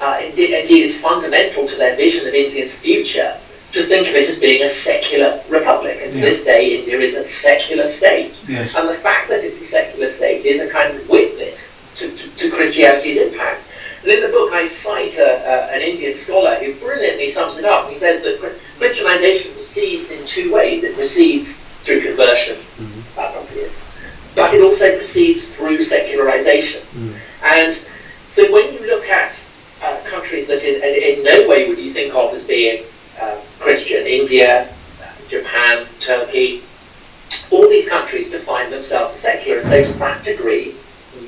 [0.00, 3.36] Uh, indeed, indeed, it's fundamental to their vision of India's future
[3.72, 5.98] to think of it as being a secular republic.
[6.02, 6.24] And to yeah.
[6.24, 8.32] this day, India is a secular state.
[8.48, 8.74] Yes.
[8.76, 12.30] And the fact that it's a secular state is a kind of witness to, to,
[12.36, 13.62] to Christianity's impact.
[14.02, 17.64] And in the book, I cite a, a, an Indian scholar who brilliantly sums it
[17.64, 17.90] up.
[17.90, 18.38] He says that
[18.78, 20.84] Christianization proceeds in two ways.
[20.84, 23.00] It proceeds through conversion, mm-hmm.
[23.14, 23.84] that's obvious,
[24.34, 26.80] but it also proceeds through secularization.
[26.80, 27.14] Mm.
[27.44, 27.86] And
[28.30, 29.43] so when you look at
[30.14, 32.84] countries that in, in, no way would you think of as being
[33.20, 34.72] uh, Christian, India,
[35.28, 36.62] Japan, Turkey,
[37.50, 40.74] all these countries define themselves as secular, and so to that degree,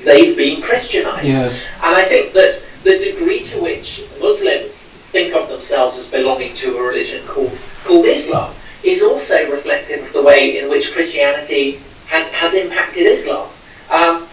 [0.03, 1.27] they've been Christianized.
[1.27, 1.65] Yes.
[1.83, 6.77] And I think that the degree to which Muslims think of themselves as belonging to
[6.77, 12.29] a religion called, called Islam is also reflective of the way in which Christianity has,
[12.29, 13.49] has impacted Islam.
[13.89, 14.27] Um,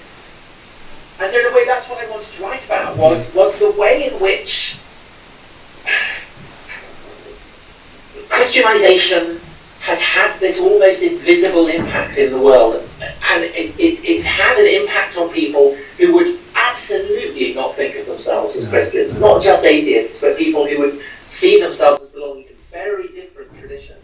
[1.20, 3.70] and so in a way that's what I wanted to write about was, was the
[3.72, 4.78] way in which
[8.28, 9.40] Christianization
[9.80, 14.66] has had this almost invisible impact in the world, and it, it, it's had an
[14.66, 20.20] impact on people who would absolutely not think of themselves as Christians, not just atheists,
[20.20, 24.00] but people who would see themselves as belonging to very different traditions.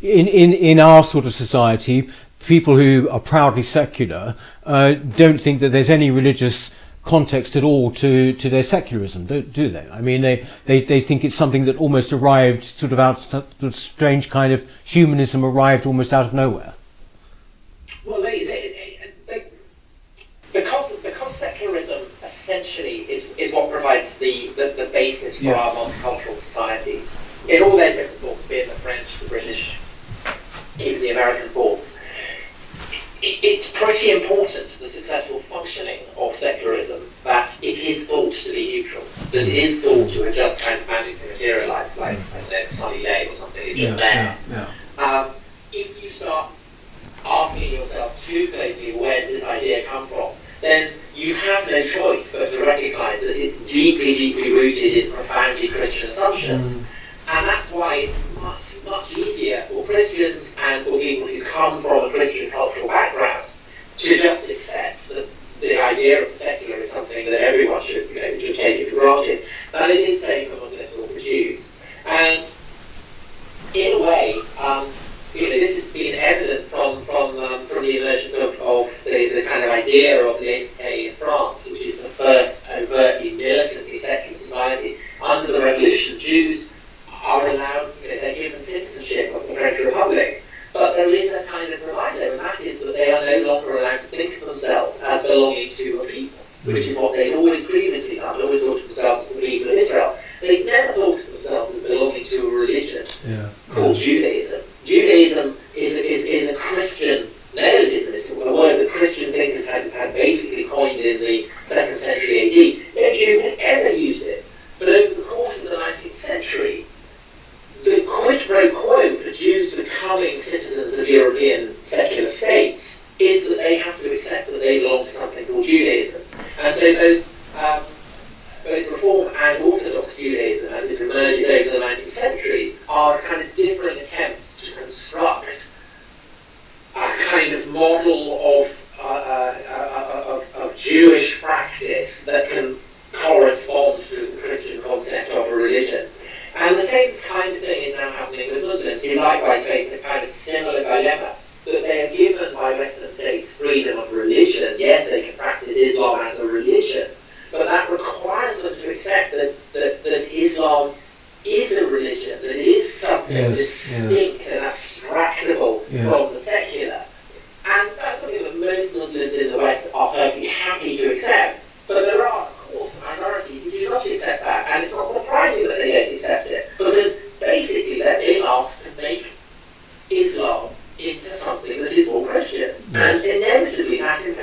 [0.00, 2.08] In, in, in our sort of society,
[2.46, 7.90] people who are proudly secular uh, don't think that there's any religious context at all
[7.90, 9.86] to, to their secularism, do, do they?
[9.90, 13.62] I mean, they, they, they think it's something that almost arrived sort of out, sort
[13.62, 16.72] of strange kind of humanism arrived almost out of nowhere.
[18.06, 19.46] Well, they, they, they,
[20.52, 25.54] because, because secularism essentially is, is what provides the, the, the basis for yeah.
[25.54, 29.78] our multicultural societies in all their different forms, be it the French, the British,
[30.78, 31.73] even the American forms it's
[33.74, 39.04] pretty important to the successful functioning of secularism that it is thought to be neutral,
[39.32, 42.18] that it is thought to have just kind of magically materialised, like
[42.52, 43.62] a sunny day or something.
[43.64, 44.36] It's just there.
[44.50, 45.04] Yeah, yeah.
[45.04, 45.34] Um,
[45.72, 46.50] if you start
[47.24, 52.34] asking yourself too closely where does this idea come from, then you have no choice
[52.34, 56.74] but to recognise that it's deeply, deeply rooted in profoundly Christian assumptions.
[56.74, 56.84] Mm.
[57.26, 62.04] And that's why it's much much easier for Christians and for people who come from
[62.04, 63.13] a Christian cultural background
[64.04, 65.26] to just accept that
[65.60, 68.90] the idea of the secular is something that everyone should, you know, should take it
[68.90, 71.70] for granted than it is, say, for Muslims or for Jews.
[72.06, 72.44] And
[73.72, 74.88] in a way, um,
[75.34, 79.40] you know, this has been evident from from um, from the emergence of, of the,
[79.40, 83.98] the kind of idea of the laïcité in France, which is the first overtly militantly
[83.98, 84.98] secular society.
[85.22, 86.72] Under the revolution, Jews
[87.24, 90.43] are allowed, they're given citizenship of the French Republic.
[90.74, 93.78] But there is a kind of proviso, and that is that they are no longer
[93.78, 97.64] allowed to think of themselves as belonging to a people, which is what they'd always
[97.64, 100.13] previously done, always thought of themselves as the people of Israel.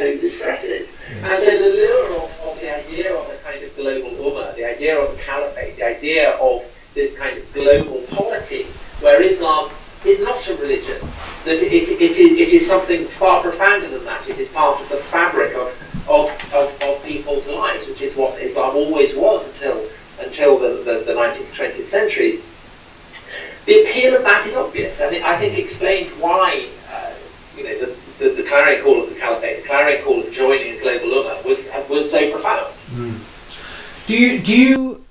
[0.02, 0.98] That imposes.
[1.24, 4.66] And so the lure of, of the idea of a kind of global ummah, the
[4.66, 8.64] idea of a caliphate, the idea of this kind of global polity,
[9.02, 9.70] where Islam
[10.06, 11.00] is not a religion,
[11.46, 14.28] that it, it, it, is, it is something far profounder than that.
[14.28, 15.70] It is part of the fabric of,
[16.10, 19.88] of, of, of people's lives, which is what Islam always was until,
[20.20, 22.44] until the, the, the 19th, 20th centuries.
[23.66, 27.14] The appeal of that is obvious, and it, I think explains why uh,
[27.56, 29.10] you know, the, the, the, clarion call of
[30.04, 32.68] call of joining global ummah was, was so profound.
[32.92, 34.08] Mm.
[34.08, 35.06] Do you, do you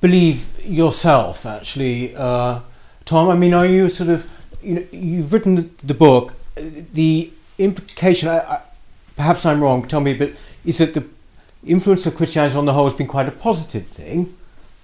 [0.00, 2.60] believe yourself, actually, uh,
[3.04, 3.28] Tom?
[3.28, 4.30] I mean, are you sort of,
[4.62, 8.60] you know, you've written the, the book, the implication, I, I,
[9.16, 10.32] perhaps I'm wrong, tell me, but
[10.64, 11.04] is that the
[11.66, 14.34] influence of Christianity on the whole has been quite a positive thing.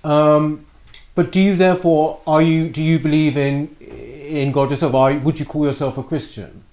[0.02, 0.66] Um,
[1.14, 4.94] but do you therefore are you do you believe in in God yourself?
[4.94, 6.63] Are, would you call yourself a Christian?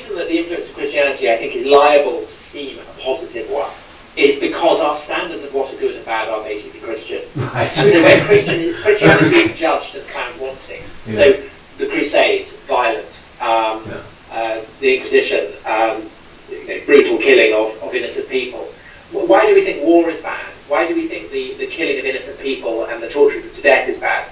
[0.00, 3.70] Reason that the influence of Christianity, I think, is liable to seem a positive one
[4.16, 7.22] is because our standards of what are good and bad are basically Christian.
[7.36, 7.68] Right.
[7.78, 11.14] And so when Christian, Christianity is judged and found wanting, yeah.
[11.14, 11.42] so
[11.76, 14.02] the Crusades, violent, um, yeah.
[14.32, 16.02] uh, the Inquisition, um,
[16.50, 18.64] you know, brutal killing of, of innocent people.
[19.12, 20.46] Why do we think war is bad?
[20.68, 23.86] Why do we think the, the killing of innocent people and the torture to death
[23.86, 24.30] is bad?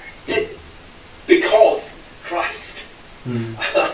[1.27, 2.79] Because Christ,
[3.27, 3.55] mm.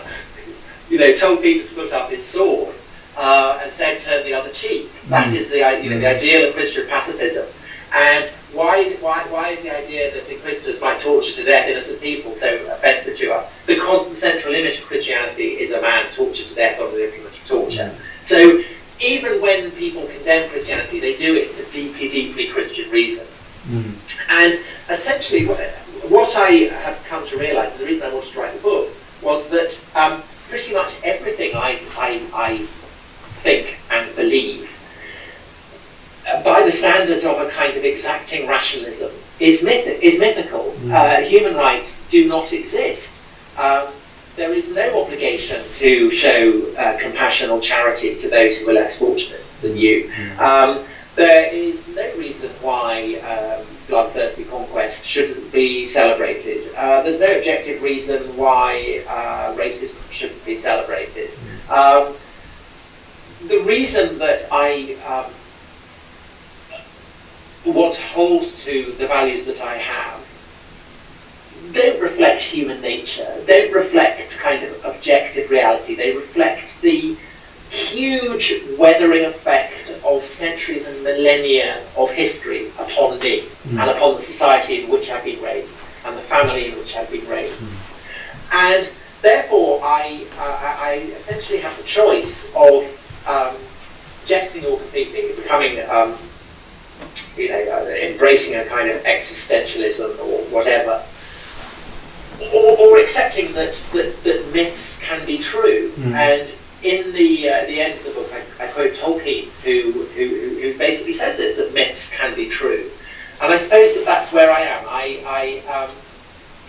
[0.95, 2.73] you know, told Peter to put up his sword
[3.17, 4.89] uh, and said turn the other cheek.
[5.09, 5.35] That mm.
[5.35, 6.15] is the you know the hmm.
[6.15, 7.45] ideal of Christian pacifism.
[7.93, 12.33] And why, why, why is the idea that inquisitors might torture to death innocent people
[12.33, 13.53] so offensive to us?
[13.65, 17.35] Because the central image of Christianity is a man tortured to death under the implement
[17.35, 17.89] of torture.
[17.89, 18.23] Hmm.
[18.23, 18.63] So
[19.01, 23.49] even when people condemn Christianity, they do it for deeply, deeply Christian reasons.
[23.67, 23.95] Mm.
[24.29, 25.59] And essentially, what,
[26.07, 28.89] what, I have come to realize, and the reason I wanted to write the book,
[29.21, 30.23] was that um,
[30.55, 32.57] pretty much everything I, I, I
[33.43, 34.71] think and believe,
[36.29, 40.73] uh, by the standards of a kind of exacting rationalism, is, myth- is mythical.
[40.79, 40.91] Mm.
[40.93, 43.13] Uh, human rights do not exist.
[43.57, 43.89] Um,
[44.37, 48.97] there is no obligation to show uh, compassion or charity to those who are less
[48.97, 50.09] fortunate than you.
[50.09, 50.39] Mm.
[50.39, 56.73] Um, there is no reason why um, bloodthirsty conquest shouldn't be celebrated.
[56.75, 61.31] Uh, there's no objective reason why uh, racism shouldn't be celebrated.
[61.69, 62.15] Um,
[63.47, 65.31] the reason that I um,
[67.73, 70.21] want to hold to the values that I have
[71.71, 75.95] don't reflect human nature, don't reflect kind of objective reality.
[75.95, 77.17] They reflect the
[77.69, 83.79] huge weathering effect of centuries and millennia of history upon me mm.
[83.79, 85.75] and upon the society in which I've been raised
[86.05, 87.63] and the family in which I've been raised.
[87.63, 87.73] Mm.
[88.53, 92.83] And therefore, I, uh, I essentially have the choice of
[93.27, 93.55] um,
[94.67, 96.17] or completely, becoming, um,
[97.37, 101.03] you know, uh, embracing a kind of existentialism or whatever
[102.53, 105.91] or, or accepting that, that, that myths can be true.
[105.91, 106.13] Mm.
[106.13, 110.61] And in the uh, the end of the book, I, I quote Tolkien, who, who,
[110.61, 112.89] who basically says this that myths can be true.
[113.41, 114.85] And I suppose that that's where I am.
[114.87, 115.89] I, I um,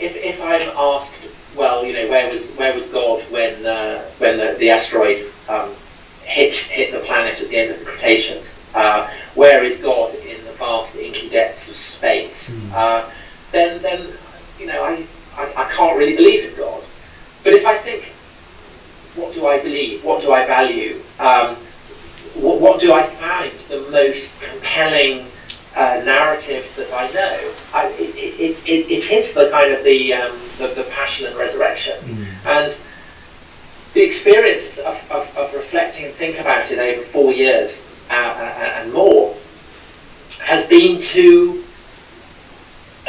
[0.01, 1.17] if, if I'm asked,
[1.55, 5.75] well, you know, where was where was God when uh, when the, the asteroid um,
[6.23, 8.63] hit hit the planet at the end of the Cretaceous?
[8.75, 12.57] Uh, where is God in the vast inky depths of space?
[12.57, 13.13] Mm.
[13.53, 14.09] then then
[14.59, 16.83] you know I I, I can't really believe in God.
[17.45, 18.13] But if I think,
[19.17, 20.05] what do I believe?
[20.05, 21.01] What do I value?
[21.19, 21.57] Um,
[22.35, 25.27] what, what, do I find the most compelling
[25.75, 27.53] uh, narrative that I know?
[27.75, 31.37] I, it, it, it, it is the kind of the, um, the, the, passion and
[31.37, 31.97] resurrection.
[32.01, 32.47] Mm.
[32.47, 32.77] And
[33.95, 38.93] the experience of, of, of, reflecting and thinking about it over four years uh, and
[38.93, 39.35] more
[40.43, 41.65] has been to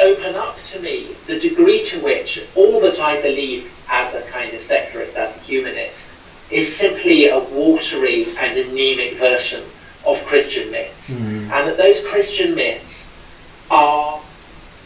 [0.00, 4.52] open up to me the degree to which all that I believe as a kind
[4.54, 6.14] of secularist, as a humanist,
[6.50, 9.62] is simply a watery and anemic version
[10.06, 11.20] of Christian myths.
[11.20, 11.50] Mm.
[11.50, 13.12] And that those Christian myths
[13.70, 14.22] are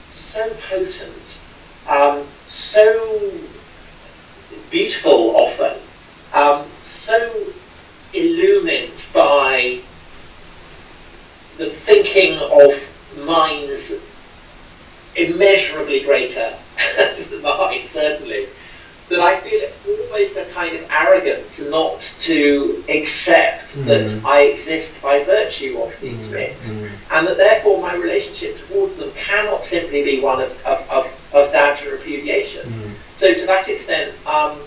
[0.09, 1.41] so potent,
[1.89, 3.31] um, so
[4.69, 5.79] beautiful often,
[6.35, 7.47] um, so
[8.13, 9.79] illumined by
[11.57, 14.01] the thinking of minds
[15.17, 16.53] immeasurably greater
[17.31, 18.47] than mine, certainly,
[19.09, 23.85] that I feel it almost a kind of arrogance not to accept mm.
[23.85, 26.35] that I exist by virtue of these mm.
[26.35, 26.91] myths, mm.
[27.11, 31.53] and that therefore my relationship towards them cannot simply be one of, of, of, of
[31.53, 32.67] doubt and repudiation.
[32.69, 32.91] Mm.
[33.15, 34.59] So to that extent, um,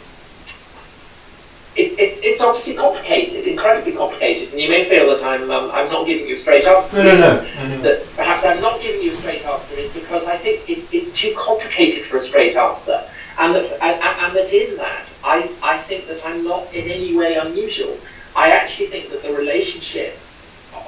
[1.76, 5.89] it, it's, it's obviously complicated, incredibly complicated, and you may feel that I'm, um, I'm
[5.91, 6.95] not giving you a straight answer.
[6.97, 10.26] No, no, no, no, That perhaps I'm not giving you a straight answer is because
[10.26, 13.03] I think it, it's too complicated for a straight answer.
[13.38, 17.15] And that, and, and that in that, I, I think that I'm not in any
[17.15, 17.97] way unusual.
[18.36, 20.17] I actually think that the relationship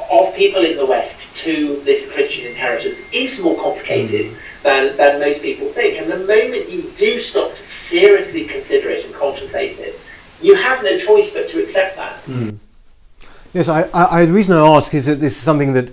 [0.10, 4.38] of people in the West to this Christian inheritance is more complicated mm.
[4.64, 6.00] than, than most people think.
[6.00, 10.00] And the moment you do stop to seriously consider it and contemplate it,
[10.42, 12.24] you have no choice but to accept that.
[12.26, 12.58] Mm.
[13.54, 15.90] Yes, I, I, the reason I ask is that this is something that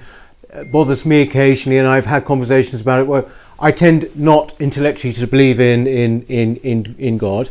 [0.70, 3.24] bothers me occasionally, and I've had conversations about it where
[3.58, 7.48] I tend not intellectually to believe in in in in, in God,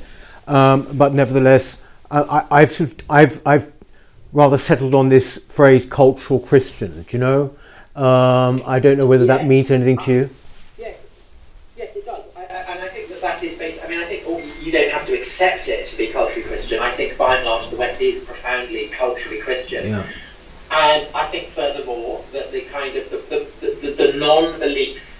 [0.48, 1.82] um, but nevertheless,
[2.12, 3.72] I, have I've I've
[4.32, 7.04] rather settled on this phrase cultural Christian.
[7.04, 7.56] Do you know?
[7.96, 9.38] Um, I don't know whether yes.
[9.38, 10.30] that means anything to you.
[10.78, 11.06] Yes,
[11.78, 12.24] yes, it does.
[12.36, 13.84] I, I, and I think that that is based.
[13.84, 14.24] I mean, I think
[14.64, 16.80] you don't have to accept it to be culturally Christian.
[16.80, 19.90] I think by and large the West is profoundly culturally Christian.
[19.90, 20.06] Yeah.
[20.72, 23.18] And I think furthermore that the kind of the,
[23.62, 25.12] the, the, the non-belief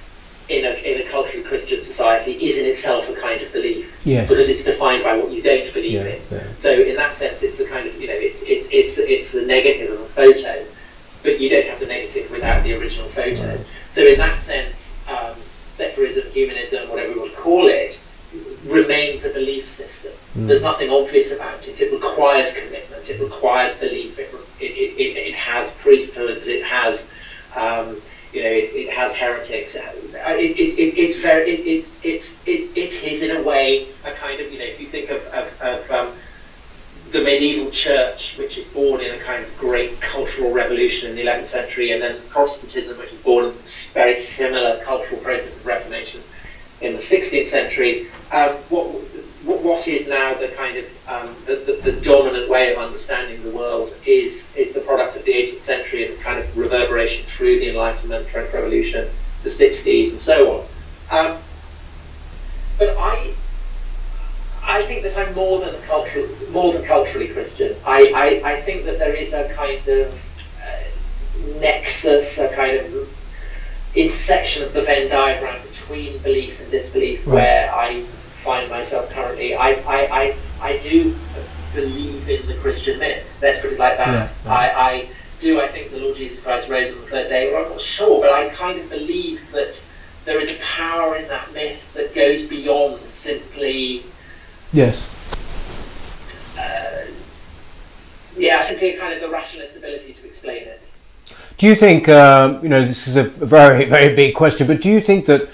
[0.50, 4.02] in a, in a culturally Christian society is in itself a kind of belief.
[4.04, 4.28] Yes.
[4.28, 6.22] Because it's defined by what you don't believe yeah, in.
[6.32, 6.44] Yeah.
[6.58, 9.46] So in that sense, it's the kind of you know it's it's it's it's the
[9.46, 10.66] negative of a photo,
[11.22, 13.48] but you don't have the negative without the original photo.
[13.48, 13.74] Right.
[13.90, 15.36] So in that sense, um,
[15.72, 18.02] secularism, humanism, whatever you want to call it,
[18.66, 20.12] remains a belief system.
[20.38, 20.48] Mm.
[20.48, 21.80] There's nothing obvious about it.
[21.80, 23.10] It requires commitment.
[23.10, 24.20] It requires belief.
[24.20, 26.48] It it, it, it has priesthoods.
[26.48, 27.12] It has
[27.56, 28.02] um,
[28.34, 29.76] you know, it, it has heretics.
[29.76, 29.82] It,
[30.18, 34.58] it, it's very, it's, it's, it's, it is in a way a kind of, you
[34.58, 36.12] know, if you think of, of, of um,
[37.12, 41.24] the medieval church, which is born in a kind of great cultural revolution in the
[41.24, 45.66] 11th century, and then Protestantism, which is born in a very similar cultural process of
[45.68, 46.22] Reformation
[46.84, 48.08] in the 16th century.
[48.32, 48.88] Um, what
[49.44, 53.52] what is now the kind of um, the, the, the, dominant way of understanding the
[53.52, 57.60] world is is the product of the 18th century and its kind of reverberation through
[57.60, 59.10] the Enlightenment, French Revolution,
[59.44, 60.66] the 60s, and so on.
[61.12, 61.38] Um,
[62.80, 63.34] but I
[64.64, 67.76] I think that I'm more than cultural, more than culturally Christian.
[67.86, 70.14] I, I, I think that there is a kind of
[70.66, 73.10] uh, nexus, a kind of
[73.94, 77.34] intersection of the Venn diagram between belief and disbelief, right.
[77.34, 78.02] where I
[78.44, 79.56] find myself currently.
[79.56, 81.16] I, I, I, I do
[81.74, 83.26] believe in the Christian myth.
[83.42, 84.08] Let's put it like that.
[84.08, 84.54] Yeah, yeah.
[84.54, 85.10] I, I
[85.40, 85.62] do.
[85.62, 87.52] I think the Lord Jesus Christ rose on the third day.
[87.52, 89.82] Well, I'm not sure, but I kind of believe that
[90.26, 94.04] there is a power in that myth that goes beyond simply.
[94.72, 95.10] Yes.
[96.58, 97.08] Uh,
[98.38, 100.82] yeah, simply kind of the rationalist ability to explain it.
[101.58, 104.90] Do you think, um, you know, this is a very, very big question, but do
[104.90, 105.50] you think that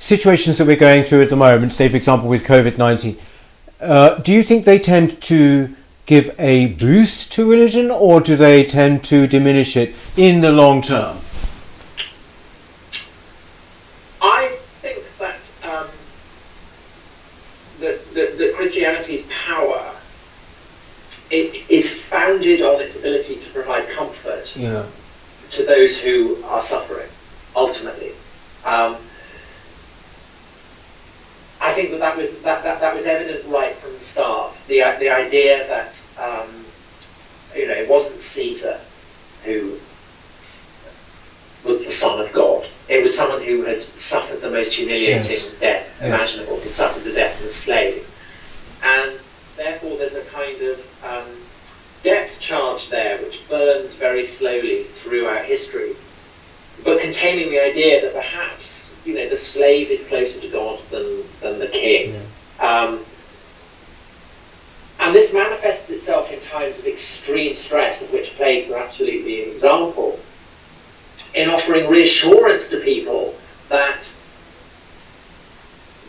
[0.00, 3.16] situations that we're going through at the moment, say for example with COVID 19,
[3.80, 5.74] uh, do you think they tend to
[6.06, 10.82] give a boost to religion or do they tend to diminish it in the long
[10.82, 11.16] term?
[14.20, 14.48] I
[14.80, 15.36] think that,
[15.70, 15.88] um,
[17.78, 19.86] that, that, that Christianity's power
[21.30, 24.84] it is founded on its ability to provide comfort yeah.
[25.52, 27.08] to those who are suffering,
[27.54, 28.10] ultimately.
[28.64, 28.96] Um,
[31.70, 34.56] I think that that was that, that, that was evident right from the start.
[34.66, 36.64] The the idea that um,
[37.54, 38.80] you know it wasn't Caesar
[39.44, 39.78] who
[41.64, 42.66] was the son of God.
[42.88, 45.60] It was someone who had suffered the most humiliating yes.
[45.60, 46.02] death yes.
[46.02, 46.58] imaginable.
[46.58, 48.04] Had suffered the death of a slave,
[48.82, 49.20] and
[49.56, 51.28] therefore there's a kind of um,
[52.02, 55.92] depth charge there which burns very slowly throughout history,
[56.82, 61.24] but containing the idea that perhaps you know, the slave is closer to God than,
[61.40, 62.14] than the king.
[62.14, 62.80] Yeah.
[62.80, 63.00] Um,
[65.00, 69.50] and this manifests itself in times of extreme stress, of which plagues are absolutely an
[69.50, 70.20] example,
[71.34, 73.34] in offering reassurance to people
[73.68, 74.08] that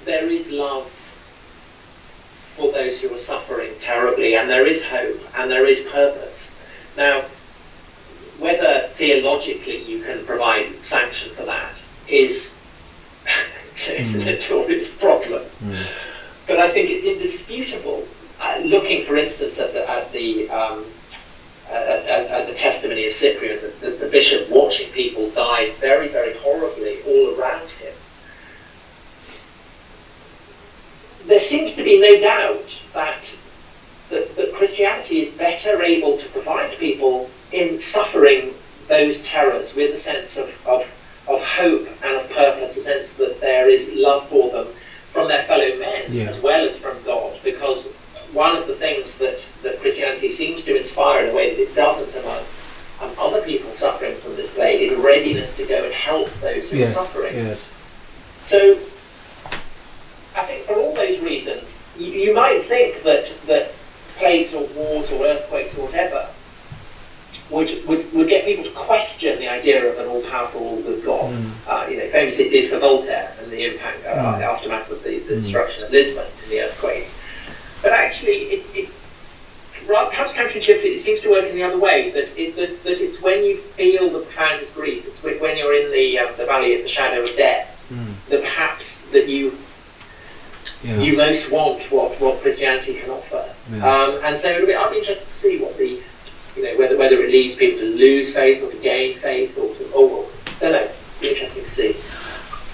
[0.06, 0.88] there is love
[2.56, 6.56] for those who are suffering terribly, and there is hope, and there is purpose.
[6.98, 7.24] Now,
[8.38, 11.74] whether theologically you can provide sanction for that
[12.08, 12.61] is
[13.90, 14.22] it's mm.
[14.22, 15.44] a notorious problem.
[15.64, 15.92] Mm.
[16.48, 18.08] But I think it's indisputable.
[18.40, 20.86] Uh, looking, for instance, at the at the um,
[21.72, 26.34] at, at, the testimony of Cyprian, the, the, the, bishop watching people die very, very
[26.38, 27.94] horribly all around him.
[31.28, 33.38] There seems to be no doubt that,
[34.10, 38.54] that, that Christianity is better able to provide people in suffering
[38.88, 40.86] those terrors with a sense of, of
[41.36, 44.68] of hope and of purpose, a sense that there is love for them
[45.12, 46.26] from their fellow men yeah.
[46.26, 47.40] as well as from God.
[47.44, 47.94] Because
[48.34, 51.76] one of the things that, that Christianity seems to inspire in a way that it
[51.76, 52.44] doesn't among
[53.02, 56.72] um, other people suffering from this plague is a readiness to go and help those
[56.72, 56.92] who yes.
[56.96, 57.36] are suffering.
[57.36, 57.68] Yes.
[58.44, 58.74] So
[60.36, 63.74] I think for all those reasons, you, you might think that, that
[64.16, 66.30] plagues or wars or earthquakes or whatever
[67.50, 71.34] would, would, would get people to question the idea of an all-powerful, all-good God.
[71.34, 71.52] Mm.
[71.68, 74.38] Uh, you know, famously it did for Voltaire and the impact, uh, mm.
[74.40, 75.42] the aftermath of the, the mm.
[75.42, 77.10] destruction of Lisbon and the earthquake.
[77.82, 78.90] But actually, it, it
[79.88, 82.12] perhaps counterintuitively, it seems to work in the other way.
[82.12, 85.92] That, it, that, that it's when you feel the profoundest grief, it's when you're in
[85.92, 88.30] the um, the valley of the shadow of death, mm.
[88.30, 89.58] that perhaps that you
[90.84, 90.98] yeah.
[91.02, 93.50] you most want what, what Christianity can offer.
[93.72, 93.78] Yeah.
[93.78, 96.02] Um, and so be, I'd be interested to see what the
[96.56, 99.74] you know, whether whether it leads people to lose faith or to gain faith or
[99.76, 100.92] to, oh, I don't know.
[101.22, 101.96] Be interesting to see.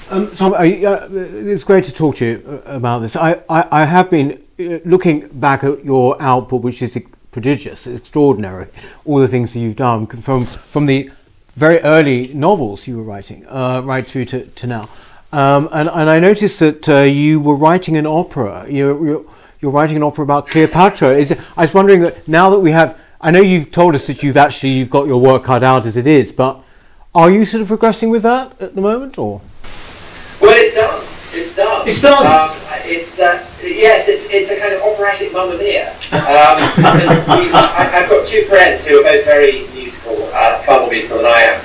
[0.10, 3.16] Um, Tom, uh, it's great to talk to you uh, about this.
[3.18, 6.98] I, I, I have been uh, looking back at your output, which is
[7.32, 8.68] prodigious, extraordinary,
[9.04, 11.12] all the things that you've done from, from the
[11.56, 14.90] very early novels you were writing uh, right through to, to now.
[15.34, 18.66] Um, and, and I noticed that uh, you were writing an opera.
[18.70, 19.26] You're, you're,
[19.60, 21.18] you're, writing an opera about Cleopatra.
[21.18, 24.38] Is I was wondering now that we have, I know you've told us that you've
[24.38, 26.64] actually you've got your work cut out as it is, but
[27.16, 29.42] are you sort of progressing with that at the moment, or?
[30.40, 31.04] Well, it's done.
[31.34, 31.88] It's done.
[31.88, 32.26] It's done.
[32.26, 32.56] Um,
[32.86, 35.90] it's uh, yes, it's it's a kind of operatic mamma mia.
[36.14, 36.62] Um,
[37.42, 41.18] we, I, have got two friends who are both very musical, uh, far more musical
[41.18, 41.60] than I am.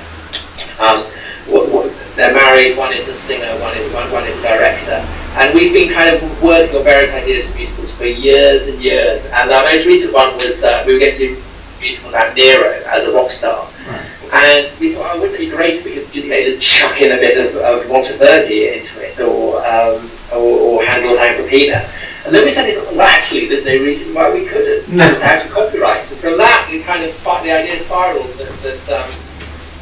[0.81, 1.05] Um,
[1.53, 2.79] what, what, they're married.
[2.79, 3.53] One is a singer.
[3.61, 5.07] One is one, one is a director.
[5.35, 9.27] And we've been kind of working on various ideas for musicals for years and years.
[9.27, 12.37] And our most recent one was uh, we were going to do a musical about
[12.37, 13.67] Nero as a rock star.
[13.89, 14.07] Right.
[14.33, 17.01] And we thought, oh, wouldn't it be great if we could you know, just chuck
[17.01, 21.89] in a bit of, of Monteverdi into it, or, um, or, or Handel's Agrippina.
[22.25, 24.89] And then we said, well, actually, there's no reason why we couldn't.
[24.95, 25.11] No.
[25.11, 26.09] It's out of copyright.
[26.11, 29.11] And from that, we kind of sparked the idea spiraled that, that um,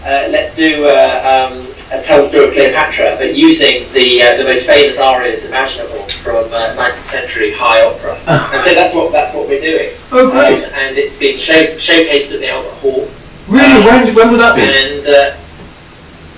[0.03, 4.37] uh, let's do uh, um, a tell the story of Cleopatra, but using the uh,
[4.37, 8.19] the most famous arias imaginable from 19th uh, century high opera.
[8.27, 8.51] Uh.
[8.55, 9.91] And so that's what that's what we're doing.
[10.13, 10.65] Oh, great!
[10.65, 13.09] Um, and it's being show, showcased at the Albert Hall.
[13.49, 13.83] Really?
[13.83, 14.63] Um, when, when will that be?
[14.63, 15.37] And uh,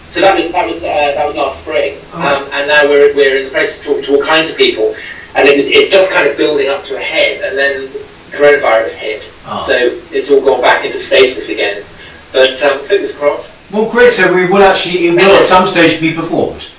[0.09, 2.21] so that was that was uh, that was last spring, oh.
[2.21, 4.95] um, and now we're, we're in the process of talking to all kinds of people,
[5.37, 7.89] and it was it's just kind of building up to a head, and then
[8.29, 9.65] coronavirus hit, oh.
[9.67, 9.75] so
[10.11, 11.85] it's all gone back into stasis again.
[12.33, 13.57] But um, fingers crossed.
[13.71, 14.13] Well, great.
[14.13, 16.71] So we will actually it will at some stage be performed.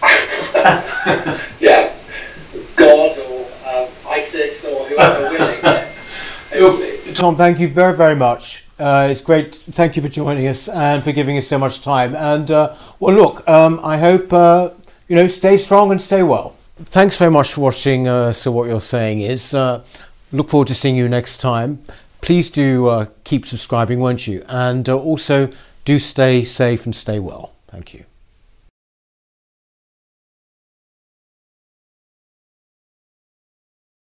[1.60, 1.92] yeah,
[2.76, 5.58] God or um, ISIS or whoever willing.
[5.62, 7.12] Yeah.
[7.14, 9.54] Tom, thank you very very much uh, it's great.
[9.54, 12.14] Thank you for joining us and for giving us so much time.
[12.14, 14.70] And uh, well, look, um, I hope uh,
[15.08, 16.54] you know stay strong and stay well.
[16.76, 18.06] Thanks very much for watching.
[18.06, 19.84] Uh, so what you're saying is, uh,
[20.30, 21.82] look forward to seeing you next time.
[22.20, 24.44] Please do uh, keep subscribing, won't you?
[24.48, 25.50] And also
[25.84, 27.54] do stay safe and stay well.
[27.68, 28.04] Thank you.